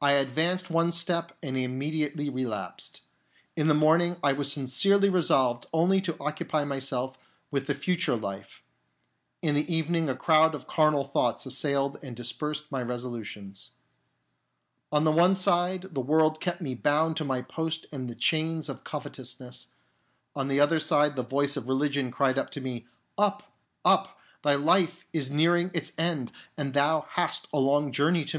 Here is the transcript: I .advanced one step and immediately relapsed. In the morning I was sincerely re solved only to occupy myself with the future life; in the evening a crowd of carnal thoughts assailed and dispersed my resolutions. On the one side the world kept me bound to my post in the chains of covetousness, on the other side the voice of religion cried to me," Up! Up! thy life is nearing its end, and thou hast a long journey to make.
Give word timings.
I 0.00 0.12
.advanced 0.12 0.70
one 0.70 0.92
step 0.92 1.36
and 1.42 1.58
immediately 1.58 2.30
relapsed. 2.30 3.00
In 3.56 3.66
the 3.66 3.74
morning 3.74 4.18
I 4.22 4.32
was 4.32 4.52
sincerely 4.52 5.08
re 5.10 5.20
solved 5.20 5.66
only 5.72 6.00
to 6.02 6.16
occupy 6.20 6.62
myself 6.64 7.18
with 7.50 7.66
the 7.66 7.74
future 7.74 8.14
life; 8.14 8.62
in 9.42 9.56
the 9.56 9.74
evening 9.74 10.08
a 10.08 10.14
crowd 10.14 10.54
of 10.54 10.68
carnal 10.68 11.02
thoughts 11.02 11.44
assailed 11.44 11.98
and 12.04 12.14
dispersed 12.14 12.70
my 12.70 12.82
resolutions. 12.84 13.70
On 14.92 15.02
the 15.02 15.10
one 15.10 15.34
side 15.34 15.88
the 15.90 16.00
world 16.00 16.38
kept 16.40 16.60
me 16.60 16.76
bound 16.76 17.16
to 17.16 17.24
my 17.24 17.42
post 17.42 17.84
in 17.90 18.06
the 18.06 18.14
chains 18.14 18.68
of 18.68 18.84
covetousness, 18.84 19.66
on 20.36 20.46
the 20.46 20.60
other 20.60 20.78
side 20.78 21.16
the 21.16 21.24
voice 21.24 21.56
of 21.56 21.68
religion 21.68 22.12
cried 22.12 22.36
to 22.52 22.60
me," 22.60 22.86
Up! 23.18 23.52
Up! 23.84 24.20
thy 24.44 24.54
life 24.54 25.04
is 25.12 25.32
nearing 25.32 25.72
its 25.74 25.90
end, 25.98 26.30
and 26.56 26.74
thou 26.74 27.06
hast 27.14 27.48
a 27.52 27.58
long 27.58 27.90
journey 27.90 28.22
to 28.24 28.26
make. 28.26 28.32